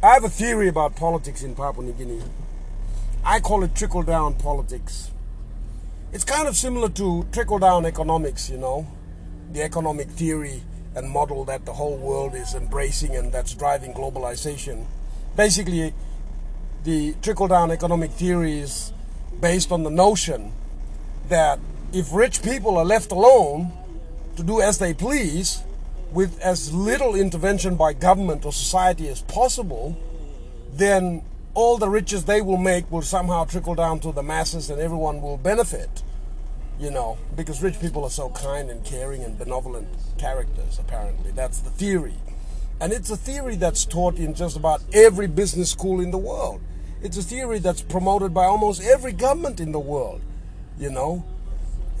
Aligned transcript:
I 0.00 0.14
have 0.14 0.22
a 0.22 0.28
theory 0.28 0.68
about 0.68 0.94
politics 0.94 1.42
in 1.42 1.56
Papua 1.56 1.84
New 1.84 1.92
Guinea. 1.92 2.22
I 3.24 3.40
call 3.40 3.64
it 3.64 3.74
trickle 3.74 4.04
down 4.04 4.34
politics. 4.34 5.10
It's 6.12 6.22
kind 6.22 6.46
of 6.46 6.56
similar 6.56 6.88
to 6.90 7.26
trickle 7.32 7.58
down 7.58 7.84
economics, 7.84 8.48
you 8.48 8.58
know, 8.58 8.86
the 9.52 9.60
economic 9.62 10.06
theory 10.10 10.62
and 10.94 11.10
model 11.10 11.44
that 11.46 11.66
the 11.66 11.72
whole 11.72 11.96
world 11.96 12.36
is 12.36 12.54
embracing 12.54 13.16
and 13.16 13.32
that's 13.32 13.54
driving 13.54 13.92
globalization. 13.92 14.86
Basically, 15.36 15.92
the 16.84 17.16
trickle 17.20 17.48
down 17.48 17.72
economic 17.72 18.12
theory 18.12 18.60
is 18.60 18.92
based 19.40 19.72
on 19.72 19.82
the 19.82 19.90
notion 19.90 20.52
that 21.28 21.58
if 21.92 22.12
rich 22.12 22.40
people 22.40 22.78
are 22.78 22.84
left 22.84 23.10
alone 23.10 23.72
to 24.36 24.44
do 24.44 24.60
as 24.60 24.78
they 24.78 24.94
please, 24.94 25.64
with 26.12 26.40
as 26.40 26.72
little 26.72 27.14
intervention 27.14 27.76
by 27.76 27.92
government 27.92 28.44
or 28.44 28.52
society 28.52 29.08
as 29.08 29.22
possible, 29.22 29.96
then 30.72 31.22
all 31.54 31.76
the 31.76 31.88
riches 31.88 32.24
they 32.24 32.40
will 32.40 32.56
make 32.56 32.90
will 32.90 33.02
somehow 33.02 33.44
trickle 33.44 33.74
down 33.74 34.00
to 34.00 34.12
the 34.12 34.22
masses 34.22 34.70
and 34.70 34.80
everyone 34.80 35.20
will 35.20 35.36
benefit. 35.36 36.02
You 36.78 36.92
know, 36.92 37.18
because 37.34 37.60
rich 37.60 37.80
people 37.80 38.04
are 38.04 38.10
so 38.10 38.30
kind 38.30 38.70
and 38.70 38.84
caring 38.84 39.24
and 39.24 39.36
benevolent 39.36 39.88
characters, 40.16 40.78
apparently. 40.78 41.32
That's 41.32 41.58
the 41.58 41.70
theory. 41.70 42.14
And 42.80 42.92
it's 42.92 43.10
a 43.10 43.16
theory 43.16 43.56
that's 43.56 43.84
taught 43.84 44.14
in 44.14 44.34
just 44.34 44.56
about 44.56 44.82
every 44.92 45.26
business 45.26 45.70
school 45.70 46.00
in 46.00 46.12
the 46.12 46.18
world. 46.18 46.60
It's 47.02 47.16
a 47.16 47.22
theory 47.22 47.58
that's 47.58 47.82
promoted 47.82 48.32
by 48.32 48.44
almost 48.44 48.80
every 48.82 49.12
government 49.12 49.58
in 49.58 49.72
the 49.72 49.80
world. 49.80 50.20
You 50.78 50.90
know, 50.90 51.24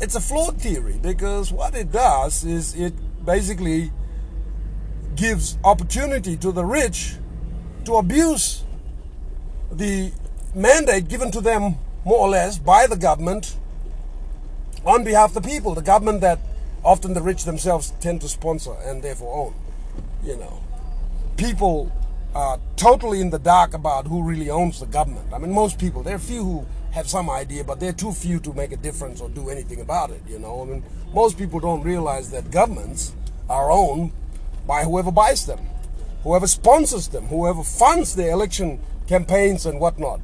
it's 0.00 0.14
a 0.14 0.20
flawed 0.20 0.60
theory 0.60 0.98
because 1.02 1.50
what 1.50 1.74
it 1.74 1.90
does 1.90 2.44
is 2.44 2.76
it 2.76 2.94
basically 3.24 3.90
gives 5.18 5.58
opportunity 5.64 6.36
to 6.36 6.52
the 6.52 6.64
rich 6.64 7.16
to 7.84 7.96
abuse 7.96 8.62
the 9.72 10.12
mandate 10.54 11.08
given 11.08 11.30
to 11.32 11.40
them 11.40 11.76
more 12.04 12.20
or 12.20 12.28
less 12.28 12.56
by 12.56 12.86
the 12.86 12.96
government 12.96 13.56
on 14.84 15.02
behalf 15.02 15.34
of 15.36 15.42
the 15.42 15.48
people, 15.48 15.74
the 15.74 15.82
government 15.82 16.20
that 16.20 16.38
often 16.84 17.14
the 17.14 17.20
rich 17.20 17.44
themselves 17.44 17.92
tend 18.00 18.20
to 18.20 18.28
sponsor 18.28 18.74
and 18.84 19.02
therefore 19.02 19.46
own. 19.46 19.54
You 20.22 20.36
know, 20.36 20.62
people 21.36 21.92
are 22.34 22.60
totally 22.76 23.20
in 23.20 23.30
the 23.30 23.38
dark 23.40 23.74
about 23.74 24.06
who 24.06 24.22
really 24.22 24.50
owns 24.50 24.78
the 24.78 24.86
government. 24.86 25.32
I 25.34 25.38
mean, 25.38 25.52
most 25.52 25.78
people, 25.78 26.02
there 26.04 26.14
are 26.14 26.20
few 26.20 26.44
who 26.44 26.66
have 26.92 27.08
some 27.08 27.28
idea, 27.28 27.64
but 27.64 27.80
they're 27.80 27.92
too 27.92 28.12
few 28.12 28.38
to 28.40 28.52
make 28.52 28.70
a 28.70 28.76
difference 28.76 29.20
or 29.20 29.28
do 29.28 29.50
anything 29.50 29.80
about 29.80 30.10
it. 30.10 30.22
You 30.28 30.38
know, 30.38 30.62
I 30.62 30.64
mean, 30.64 30.84
most 31.12 31.36
people 31.36 31.58
don't 31.58 31.82
realize 31.82 32.30
that 32.30 32.50
governments 32.52 33.12
are 33.50 33.70
owned 33.70 34.12
by 34.68 34.84
whoever 34.84 35.10
buys 35.10 35.46
them, 35.46 35.58
whoever 36.22 36.46
sponsors 36.46 37.08
them, 37.08 37.24
whoever 37.28 37.64
funds 37.64 38.14
their 38.14 38.32
election 38.32 38.78
campaigns 39.08 39.64
and 39.64 39.80
whatnot. 39.80 40.20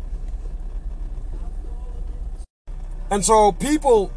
And 3.11 3.25
so 3.25 3.53
people 3.53 4.13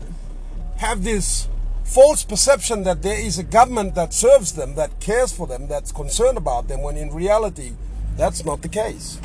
have 0.77 1.03
this 1.05 1.47
false 1.85 2.25
perception 2.25 2.83
that 2.83 3.01
there 3.03 3.17
is 3.19 3.39
a 3.39 3.43
government 3.43 3.95
that 3.95 4.13
serves 4.13 4.51
them, 4.51 4.75
that 4.75 4.99
cares 4.99 5.31
for 5.31 5.47
them, 5.47 5.67
that's 5.67 5.93
concerned 5.93 6.37
about 6.37 6.67
them, 6.67 6.81
when 6.81 6.97
in 6.97 7.13
reality, 7.13 7.71
that's 8.17 8.43
not 8.43 8.61
the 8.61 8.67
case. 8.67 9.19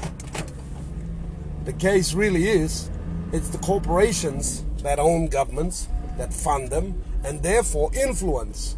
The 1.65 1.73
case 1.73 2.15
really 2.15 2.49
is 2.49 2.89
it's 3.33 3.49
the 3.49 3.59
corporations 3.59 4.65
that 4.83 5.01
own 5.01 5.27
governments, 5.27 5.89
that 6.17 6.33
fund 6.33 6.71
them, 6.71 7.03
and 7.25 7.43
therefore 7.43 7.91
influence 7.95 8.77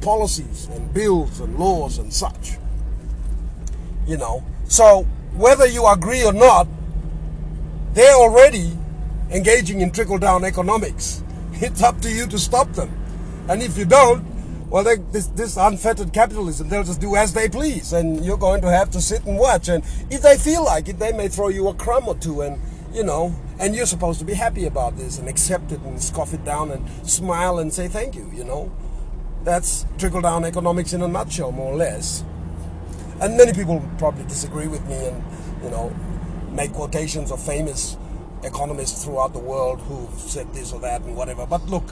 policies 0.00 0.68
and 0.72 0.92
bills 0.92 1.40
and 1.40 1.58
laws 1.58 1.98
and 1.98 2.12
such. 2.12 2.56
You 4.06 4.16
know, 4.16 4.44
so 4.66 5.02
whether 5.34 5.66
you 5.66 5.86
agree 5.86 6.24
or 6.24 6.32
not, 6.32 6.66
they're 7.92 8.14
already 8.14 8.76
engaging 9.30 9.80
in 9.80 9.90
trickle 9.90 10.18
down 10.18 10.44
economics. 10.44 11.22
It's 11.62 11.82
up 11.82 12.00
to 12.00 12.10
you 12.10 12.26
to 12.28 12.38
stop 12.38 12.72
them. 12.72 12.90
And 13.46 13.62
if 13.62 13.76
you 13.76 13.84
don't, 13.84 14.24
well, 14.70 14.84
they, 14.84 14.96
this, 14.96 15.26
this 15.26 15.56
unfettered 15.56 16.12
capitalism, 16.12 16.68
they'll 16.68 16.84
just 16.84 17.00
do 17.00 17.16
as 17.16 17.34
they 17.34 17.48
please, 17.48 17.92
and 17.92 18.24
you're 18.24 18.38
going 18.38 18.62
to 18.62 18.70
have 18.70 18.90
to 18.92 19.00
sit 19.00 19.26
and 19.26 19.36
watch. 19.36 19.68
And 19.68 19.84
if 20.08 20.22
they 20.22 20.38
feel 20.38 20.64
like 20.64 20.88
it, 20.88 20.98
they 20.98 21.12
may 21.12 21.28
throw 21.28 21.48
you 21.48 21.68
a 21.68 21.74
crumb 21.74 22.08
or 22.08 22.14
two, 22.14 22.40
and 22.40 22.58
you 22.94 23.02
know, 23.04 23.34
and 23.58 23.74
you're 23.74 23.86
supposed 23.86 24.20
to 24.20 24.24
be 24.24 24.34
happy 24.34 24.66
about 24.66 24.96
this 24.96 25.18
and 25.18 25.28
accept 25.28 25.72
it 25.72 25.80
and 25.80 26.02
scoff 26.02 26.32
it 26.32 26.44
down 26.44 26.70
and 26.70 26.88
smile 27.08 27.58
and 27.58 27.74
say 27.74 27.88
thank 27.88 28.14
you, 28.14 28.30
you 28.32 28.44
know. 28.44 28.72
That's 29.44 29.86
trickle 29.98 30.20
down 30.20 30.44
economics 30.44 30.92
in 30.92 31.02
a 31.02 31.08
nutshell, 31.08 31.52
more 31.52 31.72
or 31.72 31.76
less. 31.76 32.24
And 33.20 33.36
many 33.36 33.52
people 33.52 33.82
probably 33.98 34.24
disagree 34.24 34.68
with 34.68 34.86
me 34.86 34.96
and, 35.06 35.22
you 35.62 35.70
know, 35.70 35.94
make 36.50 36.72
quotations 36.72 37.30
of 37.30 37.42
famous 37.42 37.96
economists 38.42 39.04
throughout 39.04 39.32
the 39.32 39.38
world 39.38 39.80
who've 39.82 40.18
said 40.18 40.52
this 40.54 40.72
or 40.72 40.80
that 40.80 41.02
and 41.02 41.16
whatever. 41.16 41.46
But 41.46 41.66
look, 41.66 41.84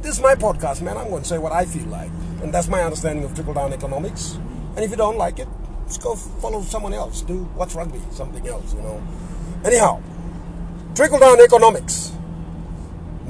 this 0.00 0.16
is 0.16 0.20
my 0.20 0.34
podcast, 0.34 0.82
man. 0.82 0.96
I'm 0.96 1.08
going 1.08 1.22
to 1.22 1.28
say 1.28 1.38
what 1.38 1.52
I 1.52 1.64
feel 1.64 1.86
like. 1.86 2.10
And 2.42 2.52
that's 2.52 2.68
my 2.68 2.82
understanding 2.82 3.24
of 3.24 3.34
trickle 3.34 3.54
down 3.54 3.72
economics. 3.72 4.38
And 4.74 4.80
if 4.84 4.90
you 4.90 4.96
don't 4.96 5.16
like 5.16 5.38
it, 5.38 5.48
just 5.86 6.02
go 6.02 6.16
follow 6.16 6.62
someone 6.62 6.92
else. 6.92 7.22
Do 7.22 7.44
what's 7.54 7.74
rugby, 7.74 8.00
something 8.10 8.46
else, 8.46 8.74
you 8.74 8.80
know. 8.80 9.02
Anyhow, 9.64 10.02
trickle 10.94 11.18
down 11.18 11.40
economics. 11.40 12.12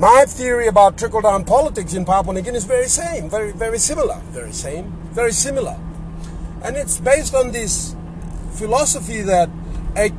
My 0.02 0.24
theory 0.24 0.66
about 0.66 0.98
trickle 0.98 1.20
down 1.20 1.44
politics 1.44 1.94
in 1.94 2.04
Papua 2.04 2.34
New 2.34 2.42
Guinea 2.42 2.56
is 2.56 2.64
very 2.64 2.88
same, 2.88 3.30
very 3.30 3.52
very 3.52 3.78
similar, 3.78 4.20
very 4.30 4.50
same, 4.50 4.90
very 5.12 5.30
similar, 5.30 5.78
and 6.64 6.76
it's 6.76 6.98
based 6.98 7.36
on 7.36 7.52
this 7.52 7.94
philosophy 8.50 9.22
that 9.22 9.48
a 9.96 10.10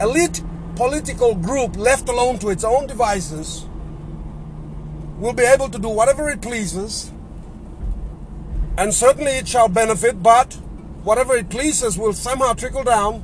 elite 0.00 0.42
political 0.74 1.36
group 1.36 1.76
left 1.76 2.08
alone 2.08 2.40
to 2.40 2.48
its 2.48 2.64
own 2.64 2.88
devices 2.88 3.64
will 5.20 5.34
be 5.34 5.44
able 5.44 5.68
to 5.68 5.78
do 5.78 5.88
whatever 5.88 6.28
it 6.28 6.42
pleases, 6.42 7.12
and 8.76 8.92
certainly 8.92 9.38
it 9.38 9.46
shall 9.46 9.68
benefit, 9.68 10.20
but 10.20 10.54
whatever 11.04 11.36
it 11.36 11.48
pleases 11.48 11.96
will 11.96 12.12
somehow 12.12 12.54
trickle 12.54 12.82
down 12.82 13.22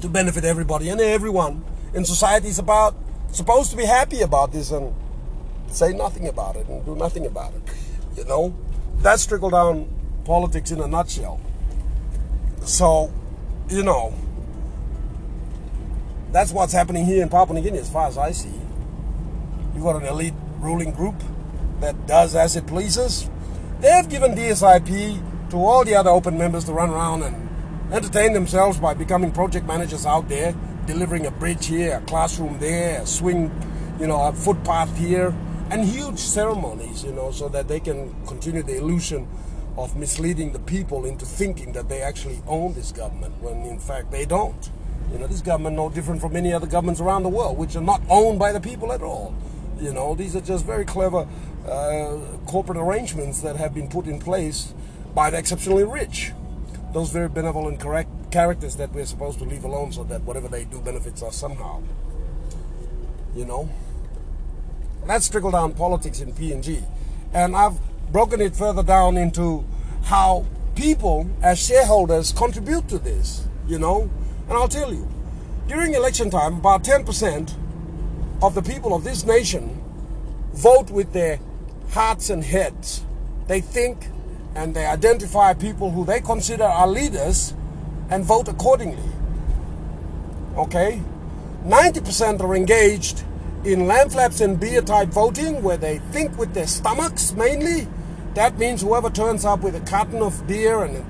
to 0.00 0.08
benefit 0.08 0.44
everybody 0.44 0.90
and 0.90 1.00
everyone 1.00 1.64
in 1.92 2.04
society 2.04 2.46
is 2.46 2.60
about 2.60 2.94
supposed 3.32 3.72
to 3.72 3.76
be 3.76 3.84
happy 3.84 4.20
about 4.20 4.52
this 4.52 4.70
and 4.70 4.94
say 5.74 5.92
nothing 5.92 6.28
about 6.28 6.56
it 6.56 6.66
and 6.68 6.84
do 6.84 6.94
nothing 6.94 7.26
about 7.26 7.52
it. 7.54 7.62
You 8.16 8.24
know, 8.24 8.54
that's 8.98 9.26
trickle 9.26 9.50
down 9.50 9.88
politics 10.24 10.70
in 10.70 10.80
a 10.80 10.86
nutshell. 10.86 11.40
So, 12.64 13.12
you 13.68 13.82
know, 13.82 14.14
that's 16.32 16.52
what's 16.52 16.72
happening 16.72 17.04
here 17.04 17.22
in 17.22 17.28
Papua 17.28 17.54
New 17.54 17.62
Guinea 17.62 17.78
as 17.78 17.90
far 17.90 18.08
as 18.08 18.18
I 18.18 18.32
see. 18.32 18.52
You've 19.74 19.84
got 19.84 19.96
an 19.96 20.06
elite 20.06 20.34
ruling 20.58 20.92
group 20.92 21.16
that 21.80 22.06
does 22.06 22.34
as 22.34 22.56
it 22.56 22.66
pleases. 22.66 23.28
They've 23.80 24.08
given 24.08 24.32
DSIP 24.34 25.50
to 25.50 25.56
all 25.56 25.84
the 25.84 25.94
other 25.94 26.10
open 26.10 26.38
members 26.38 26.64
to 26.64 26.72
run 26.72 26.90
around 26.90 27.22
and 27.22 27.92
entertain 27.92 28.32
themselves 28.32 28.78
by 28.78 28.94
becoming 28.94 29.30
project 29.30 29.66
managers 29.66 30.06
out 30.06 30.28
there, 30.28 30.54
delivering 30.86 31.26
a 31.26 31.30
bridge 31.30 31.66
here, 31.66 31.98
a 31.98 32.00
classroom 32.06 32.58
there, 32.58 33.02
a 33.02 33.06
swing, 33.06 33.50
you 34.00 34.06
know, 34.06 34.22
a 34.22 34.32
footpath 34.32 34.96
here, 34.96 35.34
and 35.70 35.84
huge 35.84 36.18
ceremonies, 36.18 37.04
you 37.04 37.12
know, 37.12 37.30
so 37.30 37.48
that 37.48 37.68
they 37.68 37.80
can 37.80 38.14
continue 38.26 38.62
the 38.62 38.76
illusion 38.76 39.26
of 39.76 39.96
misleading 39.96 40.52
the 40.52 40.58
people 40.60 41.04
into 41.04 41.24
thinking 41.24 41.72
that 41.72 41.88
they 41.88 42.00
actually 42.00 42.40
own 42.46 42.74
this 42.74 42.92
government 42.92 43.34
when 43.40 43.62
in 43.64 43.78
fact 43.78 44.10
they 44.10 44.24
don't. 44.24 44.70
You 45.12 45.18
know, 45.18 45.26
this 45.26 45.40
government 45.40 45.76
no 45.76 45.90
different 45.90 46.20
from 46.20 46.36
any 46.36 46.52
other 46.52 46.66
governments 46.66 47.00
around 47.00 47.22
the 47.22 47.28
world, 47.28 47.58
which 47.58 47.76
are 47.76 47.80
not 47.80 48.00
owned 48.08 48.38
by 48.38 48.52
the 48.52 48.60
people 48.60 48.92
at 48.92 49.02
all. 49.02 49.34
You 49.80 49.92
know, 49.92 50.14
these 50.14 50.36
are 50.36 50.40
just 50.40 50.64
very 50.64 50.84
clever 50.84 51.26
uh, 51.68 52.18
corporate 52.46 52.78
arrangements 52.78 53.40
that 53.40 53.56
have 53.56 53.74
been 53.74 53.88
put 53.88 54.06
in 54.06 54.18
place 54.18 54.72
by 55.14 55.30
the 55.30 55.38
exceptionally 55.38 55.84
rich. 55.84 56.32
Those 56.92 57.10
very 57.10 57.28
benevolent 57.28 57.80
correct 57.80 58.08
characters 58.30 58.76
that 58.76 58.92
we're 58.92 59.06
supposed 59.06 59.38
to 59.40 59.44
leave 59.44 59.64
alone 59.64 59.92
so 59.92 60.04
that 60.04 60.22
whatever 60.22 60.48
they 60.48 60.64
do 60.64 60.80
benefits 60.80 61.22
us 61.22 61.36
somehow. 61.36 61.82
You 63.34 63.44
know? 63.44 63.68
That's 65.06 65.28
trickle 65.28 65.50
down 65.50 65.74
politics 65.74 66.20
in 66.20 66.32
PNG. 66.32 66.82
And 67.32 67.54
I've 67.56 67.78
broken 68.12 68.40
it 68.40 68.56
further 68.56 68.82
down 68.82 69.16
into 69.16 69.64
how 70.04 70.46
people 70.74 71.28
as 71.42 71.58
shareholders 71.58 72.32
contribute 72.32 72.88
to 72.88 72.98
this, 72.98 73.46
you 73.66 73.78
know? 73.78 74.10
And 74.48 74.52
I'll 74.52 74.68
tell 74.68 74.92
you, 74.92 75.08
during 75.68 75.94
election 75.94 76.30
time, 76.30 76.54
about 76.54 76.84
10% 76.84 77.54
of 78.42 78.54
the 78.54 78.62
people 78.62 78.94
of 78.94 79.04
this 79.04 79.24
nation 79.24 79.80
vote 80.52 80.90
with 80.90 81.12
their 81.12 81.38
hearts 81.90 82.30
and 82.30 82.44
heads. 82.44 83.04
They 83.46 83.60
think 83.60 84.08
and 84.54 84.74
they 84.74 84.86
identify 84.86 85.52
people 85.52 85.90
who 85.90 86.04
they 86.04 86.20
consider 86.20 86.64
are 86.64 86.86
leaders 86.86 87.54
and 88.10 88.24
vote 88.24 88.48
accordingly. 88.48 89.10
Okay? 90.56 91.02
90% 91.64 92.40
are 92.40 92.54
engaged 92.54 93.24
in 93.64 93.86
lamb 93.86 94.10
flaps 94.10 94.40
and 94.40 94.60
beer 94.60 94.82
type 94.82 95.08
voting 95.08 95.62
where 95.62 95.76
they 95.76 95.98
think 96.12 96.36
with 96.36 96.52
their 96.52 96.66
stomachs 96.66 97.32
mainly. 97.32 97.88
That 98.34 98.58
means 98.58 98.82
whoever 98.82 99.10
turns 99.10 99.44
up 99.44 99.60
with 99.60 99.74
a 99.74 99.80
carton 99.80 100.20
of 100.20 100.46
beer 100.46 100.82
and 100.82 100.96
a 100.96 101.04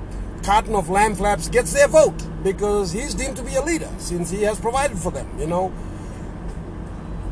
carton 0.45 0.75
of 0.75 0.89
lamb 0.89 1.15
flaps 1.15 1.49
gets 1.49 1.73
their 1.73 1.89
vote 1.89 2.23
because 2.45 2.93
he's 2.93 3.15
deemed 3.15 3.37
to 3.39 3.43
be 3.43 3.55
a 3.57 3.63
leader 3.63 3.89
since 3.99 4.31
he 4.31 4.43
has 4.43 4.61
provided 4.61 4.99
for 4.99 5.11
them, 5.11 5.29
you 5.39 5.47
know. 5.47 5.73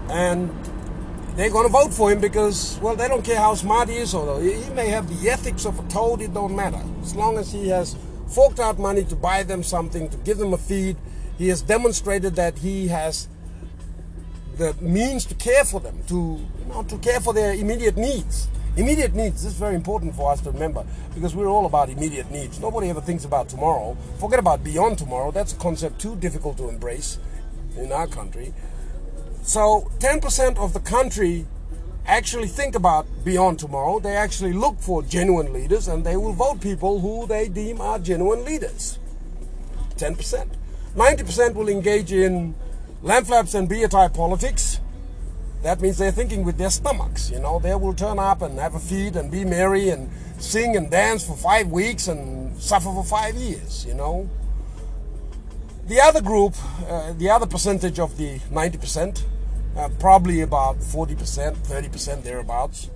And 0.08 0.50
they're 1.36 1.50
going 1.50 1.66
to 1.66 1.72
vote 1.72 1.94
for 1.94 2.10
him 2.10 2.20
because, 2.20 2.78
well, 2.82 2.96
they 2.96 3.06
don't 3.06 3.25
care 3.25 3.38
how 3.38 3.54
smart 3.54 3.88
he 3.88 3.98
is, 3.98 4.14
although 4.14 4.40
he 4.40 4.68
may 4.70 4.88
have 4.88 5.08
the 5.08 5.30
ethics 5.30 5.64
of 5.66 5.78
a 5.78 5.88
toad, 5.88 6.20
it 6.20 6.34
don't 6.34 6.56
matter. 6.56 6.82
As 7.02 7.14
long 7.14 7.38
as 7.38 7.52
he 7.52 7.68
has 7.68 7.96
forked 8.26 8.58
out 8.58 8.78
money 8.78 9.04
to 9.04 9.16
buy 9.16 9.42
them 9.42 9.62
something, 9.62 10.08
to 10.08 10.16
give 10.18 10.38
them 10.38 10.52
a 10.52 10.58
feed, 10.58 10.96
he 11.38 11.48
has 11.48 11.62
demonstrated 11.62 12.34
that 12.36 12.58
he 12.58 12.88
has 12.88 13.28
the 14.56 14.75
means 14.81 15.25
to 15.26 15.34
care 15.34 15.64
for 15.64 15.81
them, 15.81 16.02
to, 16.08 16.14
you 16.14 16.66
know, 16.69 16.82
to 16.84 16.99
care 16.99 17.20
for 17.20 17.32
their 17.32 17.52
immediate 17.54 17.96
needs. 17.96 18.49
Immediate 18.76 19.14
needs, 19.14 19.43
this 19.43 19.52
is 19.52 19.58
very 19.58 19.75
important 19.75 20.14
for 20.14 20.32
us 20.32 20.40
to 20.43 20.50
remember 20.50 20.87
because 21.14 21.34
we're 21.37 21.49
all 21.49 21.66
about 21.66 21.90
immediate 21.90 22.31
needs. 22.31 22.58
Nobody 22.58 22.88
ever 22.88 23.02
thinks 23.02 23.25
about 23.25 23.49
tomorrow. 23.49 23.96
Forget 24.19 24.38
about 24.38 24.64
beyond 24.64 24.96
tomorrow. 24.96 25.31
That's 25.31 25.52
a 25.52 25.56
concept 25.56 26.00
too 26.00 26.16
difficult 26.16 26.56
to 26.56 26.69
embrace 26.69 27.19
in 27.76 27.93
our 27.93 28.06
country. 28.06 28.54
So 29.43 29.90
10% 29.99 30.56
of 30.56 30.72
the 30.72 30.81
country 30.81 31.46
actually 32.06 32.49
think 32.49 32.75
about 32.75 33.06
beyond 33.25 33.58
tomorrow. 33.58 33.99
They 34.00 34.16
actually 34.16 34.54
look 34.54 34.78
for 34.81 35.02
genuine 35.02 35.52
leaders 35.52 35.88
and 35.88 36.04
they 36.04 36.16
will 36.16 36.32
vote 36.32 36.60
people 36.60 37.00
who 37.00 37.26
they 37.26 37.49
deem 37.49 37.81
are 37.81 37.99
genuine 37.99 38.44
leaders. 38.44 38.99
10%. 39.96 40.49
90% 40.96 41.54
will 41.54 41.69
engage 41.69 42.12
in 42.12 42.54
lamb 43.02 43.25
flaps 43.25 43.54
and 43.54 43.69
beer 43.69 43.88
type 43.88 44.14
politics 44.14 44.81
that 45.62 45.81
means 45.81 45.96
they're 45.96 46.10
thinking 46.10 46.44
with 46.44 46.58
their 46.58 46.70
stomachs. 46.70 47.31
You 47.31 47.38
know, 47.38 47.60
they 47.60 47.75
will 47.75 47.94
turn 47.94 48.19
up 48.19 48.43
and 48.43 48.58
have 48.58 48.75
a 48.75 48.81
feed 48.81 49.14
and 49.14 49.31
be 49.31 49.44
merry 49.44 49.90
and 49.90 50.10
sing 50.38 50.76
and 50.76 50.90
dance 50.90 51.25
for 51.25 51.37
five 51.37 51.70
weeks 51.70 52.08
and 52.08 52.56
suffer 52.60 52.93
for 52.93 53.04
five 53.04 53.37
years. 53.37 53.87
You 53.87 53.94
know. 53.94 54.28
The 55.87 56.00
other 56.00 56.20
group, 56.20 56.54
uh, 56.88 57.12
the 57.12 57.31
other 57.31 57.46
percentage 57.46 57.99
of 57.99 58.16
the 58.16 58.38
90%, 58.50 59.22
uh, 59.76 59.88
probably 59.99 60.40
about 60.40 60.78
40%, 60.78 61.56
30% 61.56 62.22
thereabouts, 62.22 62.88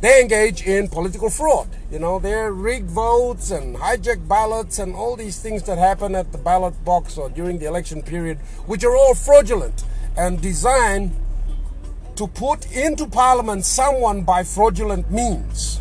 they 0.00 0.20
engage 0.22 0.62
in 0.66 0.88
political 0.88 1.28
fraud. 1.28 1.68
You 1.90 1.98
know, 1.98 2.18
they're 2.18 2.52
rigged 2.52 2.90
votes 2.90 3.50
and 3.50 3.76
hijack 3.76 4.26
ballots 4.26 4.78
and 4.78 4.94
all 4.94 5.16
these 5.16 5.38
things 5.40 5.62
that 5.64 5.76
happen 5.76 6.14
at 6.14 6.32
the 6.32 6.38
ballot 6.38 6.84
box 6.84 7.18
or 7.18 7.28
during 7.28 7.58
the 7.58 7.66
election 7.66 8.02
period, 8.02 8.38
which 8.66 8.82
are 8.82 8.96
all 8.96 9.14
fraudulent 9.14 9.84
and 10.16 10.40
designed 10.40 11.14
to 12.16 12.26
put 12.26 12.70
into 12.72 13.06
parliament 13.06 13.64
someone 13.64 14.22
by 14.22 14.42
fraudulent 14.42 15.10
means. 15.10 15.80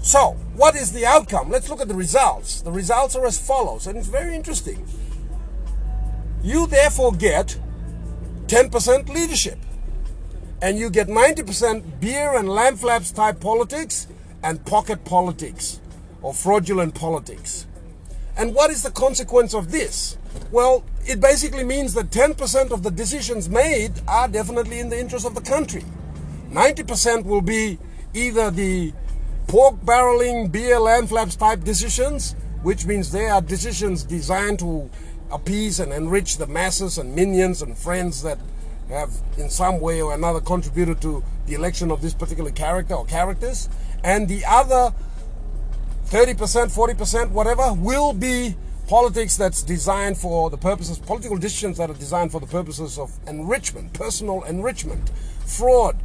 So, 0.00 0.36
what 0.54 0.76
is 0.76 0.92
the 0.92 1.04
outcome? 1.04 1.50
Let's 1.50 1.68
look 1.68 1.80
at 1.80 1.88
the 1.88 1.94
results. 1.94 2.62
The 2.62 2.70
results 2.72 3.16
are 3.16 3.26
as 3.26 3.38
follows, 3.38 3.86
and 3.86 3.98
it's 3.98 4.08
very 4.08 4.34
interesting. 4.34 4.86
You 6.42 6.66
therefore 6.66 7.12
get 7.12 7.58
10% 8.46 9.08
leadership, 9.08 9.58
and 10.60 10.78
you 10.78 10.90
get 10.90 11.08
90% 11.08 12.00
beer 12.00 12.36
and 12.36 12.48
lamb 12.48 12.76
flaps 12.76 13.10
type 13.12 13.40
politics 13.40 14.08
and 14.42 14.64
pocket 14.64 15.04
politics 15.04 15.80
or 16.22 16.34
fraudulent 16.34 16.94
politics. 16.94 17.66
And 18.36 18.54
what 18.54 18.70
is 18.70 18.82
the 18.82 18.90
consequence 18.90 19.54
of 19.54 19.70
this? 19.70 20.16
Well, 20.50 20.84
it 21.06 21.20
basically 21.20 21.64
means 21.64 21.94
that 21.94 22.10
10% 22.10 22.70
of 22.70 22.82
the 22.82 22.90
decisions 22.90 23.48
made 23.48 23.92
are 24.06 24.28
definitely 24.28 24.78
in 24.78 24.88
the 24.88 24.98
interest 24.98 25.26
of 25.26 25.34
the 25.34 25.40
country. 25.40 25.84
90% 26.50 27.24
will 27.24 27.40
be 27.40 27.78
either 28.14 28.50
the 28.50 28.92
pork 29.46 29.76
barreling, 29.82 30.50
beer, 30.50 30.78
lamb 30.78 31.06
flaps 31.06 31.36
type 31.36 31.64
decisions, 31.64 32.34
which 32.62 32.86
means 32.86 33.10
they 33.10 33.26
are 33.26 33.40
decisions 33.40 34.04
designed 34.04 34.58
to 34.58 34.90
appease 35.30 35.80
and 35.80 35.92
enrich 35.92 36.38
the 36.38 36.46
masses 36.46 36.98
and 36.98 37.14
minions 37.14 37.62
and 37.62 37.76
friends 37.76 38.22
that 38.22 38.38
have 38.88 39.10
in 39.36 39.50
some 39.50 39.80
way 39.80 40.00
or 40.00 40.14
another 40.14 40.40
contributed 40.40 41.00
to 41.02 41.22
the 41.46 41.54
election 41.54 41.90
of 41.90 42.02
this 42.02 42.14
particular 42.14 42.50
character 42.50 42.94
or 42.94 43.04
characters. 43.04 43.68
And 44.02 44.28
the 44.28 44.44
other 44.46 44.94
30%, 46.06 46.34
40%, 46.36 47.30
whatever, 47.30 47.72
will 47.74 48.12
be 48.12 48.56
politics 48.88 49.36
that's 49.36 49.62
designed 49.62 50.16
for 50.16 50.48
the 50.48 50.56
purposes, 50.56 50.98
political 50.98 51.36
decisions 51.36 51.76
that 51.76 51.90
are 51.90 51.94
designed 51.94 52.32
for 52.32 52.40
the 52.40 52.46
purposes 52.46 52.98
of 52.98 53.12
enrichment, 53.28 53.92
personal 53.92 54.42
enrichment, 54.44 55.10
fraud, 55.44 55.96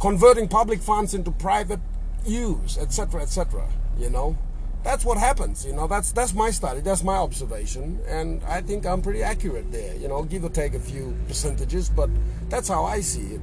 converting 0.00 0.46
public 0.46 0.80
funds 0.80 1.14
into 1.14 1.30
private 1.30 1.80
use, 2.26 2.76
etc., 2.76 3.22
etc. 3.22 3.66
You 3.98 4.10
know, 4.10 4.36
that's 4.82 5.04
what 5.04 5.18
happens. 5.18 5.64
You 5.64 5.72
know, 5.72 5.86
that's 5.86 6.12
that's 6.12 6.34
my 6.34 6.50
study, 6.50 6.80
that's 6.80 7.02
my 7.02 7.16
observation, 7.16 8.00
and 8.06 8.42
I 8.44 8.60
think 8.60 8.86
I'm 8.86 9.02
pretty 9.02 9.22
accurate 9.22 9.70
there. 9.70 9.94
You 9.96 10.08
know, 10.08 10.22
give 10.22 10.44
or 10.44 10.50
take 10.50 10.74
a 10.74 10.80
few 10.80 11.16
percentages, 11.28 11.88
but 11.88 12.10
that's 12.48 12.68
how 12.68 12.84
I 12.84 13.00
see 13.00 13.34
it. 13.34 13.40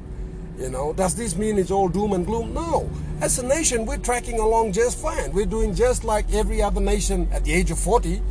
You 0.57 0.69
know, 0.69 0.91
does 0.91 1.13
this 1.13 1.35
mean 1.35 1.59
it's 1.59 1.69
all 1.69 1.87
doom 1.87 2.13
and 2.13 2.25
gloom? 2.25 2.53
No. 2.53 2.89
As 3.21 3.37
a 3.37 3.45
nation, 3.45 3.85
we're 3.85 3.97
tracking 3.97 4.39
along 4.39 4.71
just 4.71 4.97
fine. 4.97 5.31
We're 5.31 5.45
doing 5.45 5.75
just 5.75 6.03
like 6.03 6.33
every 6.33 6.63
other 6.63 6.81
nation 6.81 7.29
at 7.31 7.43
the 7.43 7.53
age 7.53 7.69
of 7.69 7.77
40 7.77 8.21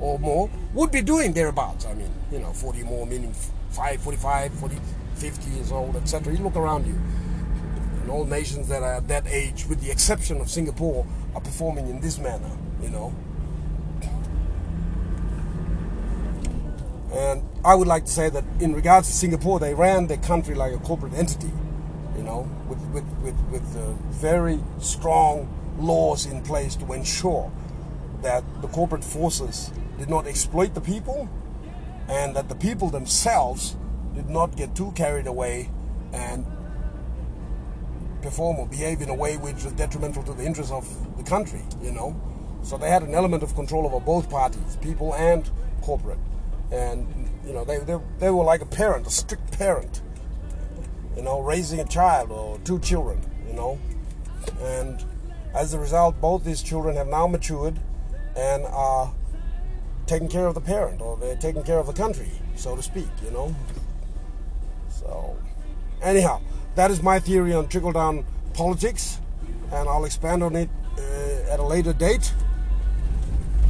or 0.00 0.18
more 0.18 0.50
would 0.74 0.90
be 0.90 1.00
doing 1.00 1.32
thereabouts. 1.32 1.86
I 1.86 1.94
mean, 1.94 2.10
you 2.32 2.40
know, 2.40 2.52
40 2.52 2.82
more, 2.82 3.06
meaning 3.06 3.32
5, 3.70 4.00
45, 4.00 4.54
40, 4.54 4.76
50 5.14 5.50
years 5.52 5.70
old, 5.70 5.94
etc. 5.94 6.34
You 6.34 6.42
look 6.42 6.56
around 6.56 6.86
you. 6.86 6.98
And 8.06 8.12
all 8.12 8.24
nations 8.24 8.68
that 8.68 8.84
are 8.84 8.94
at 8.94 9.08
that 9.08 9.26
age, 9.26 9.66
with 9.66 9.80
the 9.80 9.90
exception 9.90 10.40
of 10.40 10.48
Singapore, 10.48 11.04
are 11.34 11.40
performing 11.40 11.88
in 11.88 12.00
this 12.00 12.18
manner, 12.18 12.50
you 12.80 12.88
know. 12.88 13.12
And 17.12 17.42
I 17.64 17.74
would 17.74 17.88
like 17.88 18.04
to 18.04 18.12
say 18.12 18.30
that 18.30 18.44
in 18.60 18.74
regards 18.74 19.08
to 19.08 19.14
Singapore, 19.14 19.58
they 19.58 19.74
ran 19.74 20.06
their 20.06 20.18
country 20.18 20.54
like 20.54 20.72
a 20.72 20.78
corporate 20.78 21.14
entity 21.14 21.50
you 22.16 22.22
know, 22.22 22.48
with, 22.68 22.80
with, 22.88 23.04
with, 23.22 23.38
with 23.50 23.76
uh, 23.76 23.92
very 24.10 24.58
strong 24.78 25.48
laws 25.78 26.24
in 26.24 26.42
place 26.42 26.74
to 26.76 26.92
ensure 26.92 27.52
that 28.22 28.42
the 28.62 28.68
corporate 28.68 29.04
forces 29.04 29.70
did 29.98 30.08
not 30.08 30.26
exploit 30.26 30.74
the 30.74 30.80
people 30.80 31.28
and 32.08 32.34
that 32.34 32.48
the 32.48 32.54
people 32.54 32.88
themselves 32.88 33.76
did 34.14 34.30
not 34.30 34.56
get 34.56 34.74
too 34.74 34.92
carried 34.92 35.26
away 35.26 35.70
and 36.12 36.46
perform 38.26 38.58
or 38.58 38.66
behave 38.66 39.00
in 39.00 39.08
a 39.08 39.14
way 39.14 39.36
which 39.36 39.64
was 39.64 39.72
detrimental 39.74 40.22
to 40.24 40.32
the 40.32 40.44
interests 40.44 40.72
of 40.72 40.84
the 41.16 41.22
country, 41.22 41.62
you 41.80 41.92
know. 41.92 42.14
So 42.62 42.76
they 42.76 42.90
had 42.90 43.02
an 43.02 43.14
element 43.14 43.42
of 43.42 43.54
control 43.54 43.86
over 43.86 44.00
both 44.00 44.28
parties, 44.28 44.76
people 44.82 45.14
and 45.14 45.48
corporate. 45.82 46.18
And, 46.72 47.06
you 47.46 47.52
know, 47.52 47.64
they, 47.64 47.78
they, 47.78 47.98
they 48.18 48.30
were 48.30 48.44
like 48.44 48.60
a 48.60 48.66
parent, 48.66 49.06
a 49.06 49.10
strict 49.10 49.56
parent 49.56 50.02
you 51.16 51.22
know, 51.22 51.40
raising 51.40 51.80
a 51.80 51.84
child 51.84 52.30
or 52.30 52.58
two 52.58 52.78
children, 52.80 53.18
you 53.46 53.54
know. 53.54 53.78
And 54.60 55.02
as 55.54 55.72
a 55.72 55.78
result, 55.78 56.20
both 56.20 56.44
these 56.44 56.62
children 56.62 56.94
have 56.96 57.08
now 57.08 57.26
matured 57.26 57.80
and 58.36 58.66
are 58.66 59.12
taking 60.06 60.28
care 60.28 60.46
of 60.46 60.54
the 60.54 60.60
parent 60.60 61.00
or 61.00 61.16
they're 61.16 61.36
taking 61.36 61.62
care 61.62 61.78
of 61.78 61.86
the 61.86 61.92
country, 61.92 62.30
so 62.54 62.76
to 62.76 62.82
speak, 62.82 63.08
you 63.24 63.30
know. 63.30 63.56
So, 64.90 65.36
anyhow, 66.02 66.42
that 66.76 66.90
is 66.90 67.02
my 67.02 67.18
theory 67.18 67.54
on 67.54 67.68
trickle 67.68 67.92
down 67.92 68.24
politics, 68.52 69.18
and 69.72 69.88
I'll 69.88 70.04
expand 70.04 70.42
on 70.42 70.54
it 70.54 70.68
uh, 70.98 71.52
at 71.52 71.58
a 71.58 71.62
later 71.62 71.92
date. 71.92 72.32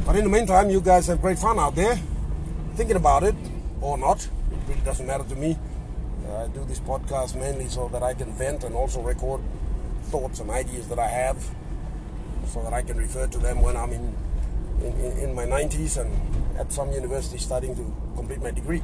But 0.05 0.15
in 0.17 0.23
the 0.25 0.29
meantime, 0.29 0.69
you 0.69 0.81
guys 0.81 1.07
have 1.07 1.21
great 1.21 1.39
fun 1.39 1.57
out 1.57 1.75
there, 1.75 1.99
thinking 2.75 2.97
about 2.97 3.23
it 3.23 3.35
or 3.81 3.97
not. 3.97 4.23
It 4.25 4.31
really 4.67 4.81
doesn't 4.81 5.07
matter 5.07 5.23
to 5.23 5.35
me. 5.35 5.57
Uh, 6.27 6.43
I 6.43 6.47
do 6.49 6.63
this 6.65 6.79
podcast 6.79 7.35
mainly 7.35 7.69
so 7.69 7.87
that 7.89 8.03
I 8.03 8.13
can 8.13 8.31
vent 8.33 8.63
and 8.63 8.75
also 8.75 9.01
record 9.01 9.41
thoughts 10.03 10.39
and 10.39 10.49
ideas 10.49 10.87
that 10.89 10.99
I 10.99 11.07
have 11.07 11.37
so 12.47 12.61
that 12.63 12.73
I 12.73 12.81
can 12.81 12.97
refer 12.97 13.27
to 13.27 13.37
them 13.37 13.61
when 13.61 13.75
I'm 13.75 13.91
in, 13.91 14.15
in, 14.81 15.17
in 15.19 15.35
my 15.35 15.45
90s 15.45 15.99
and 15.99 16.57
at 16.57 16.71
some 16.71 16.91
university 16.91 17.37
studying 17.37 17.75
to 17.75 17.95
complete 18.15 18.41
my 18.41 18.51
degree. 18.51 18.81